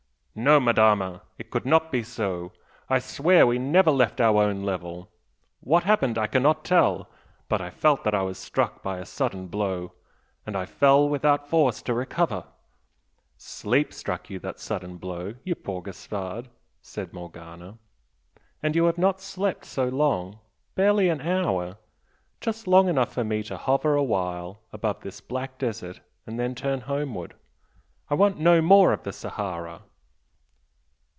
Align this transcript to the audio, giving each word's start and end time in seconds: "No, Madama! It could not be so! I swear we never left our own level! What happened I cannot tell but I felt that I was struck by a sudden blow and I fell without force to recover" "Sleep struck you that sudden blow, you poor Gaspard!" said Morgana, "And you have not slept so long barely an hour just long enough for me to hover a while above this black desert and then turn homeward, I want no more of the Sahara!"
"No, 0.33 0.61
Madama! 0.61 1.23
It 1.37 1.51
could 1.51 1.65
not 1.65 1.91
be 1.91 2.03
so! 2.03 2.53
I 2.89 2.99
swear 2.99 3.45
we 3.45 3.59
never 3.59 3.91
left 3.91 4.21
our 4.21 4.41
own 4.41 4.63
level! 4.63 5.11
What 5.59 5.83
happened 5.83 6.17
I 6.17 6.27
cannot 6.27 6.63
tell 6.63 7.09
but 7.49 7.59
I 7.59 7.69
felt 7.69 8.05
that 8.05 8.15
I 8.15 8.21
was 8.21 8.37
struck 8.37 8.81
by 8.81 8.97
a 8.99 9.05
sudden 9.05 9.47
blow 9.47 9.91
and 10.45 10.55
I 10.55 10.65
fell 10.65 11.09
without 11.09 11.49
force 11.49 11.81
to 11.81 11.93
recover" 11.93 12.45
"Sleep 13.37 13.91
struck 13.93 14.29
you 14.29 14.39
that 14.39 14.61
sudden 14.61 14.95
blow, 14.97 15.35
you 15.43 15.53
poor 15.53 15.81
Gaspard!" 15.81 16.47
said 16.81 17.11
Morgana, 17.11 17.77
"And 18.63 18.73
you 18.73 18.85
have 18.85 18.97
not 18.97 19.19
slept 19.19 19.65
so 19.65 19.89
long 19.89 20.39
barely 20.75 21.09
an 21.09 21.19
hour 21.19 21.77
just 22.39 22.67
long 22.67 22.87
enough 22.87 23.11
for 23.13 23.25
me 23.25 23.43
to 23.43 23.57
hover 23.57 23.95
a 23.95 24.03
while 24.03 24.61
above 24.71 25.01
this 25.01 25.19
black 25.19 25.57
desert 25.57 25.99
and 26.25 26.39
then 26.39 26.55
turn 26.55 26.79
homeward, 26.79 27.33
I 28.09 28.13
want 28.13 28.39
no 28.39 28.61
more 28.61 28.93
of 28.93 29.03
the 29.03 29.11
Sahara!" 29.11 29.81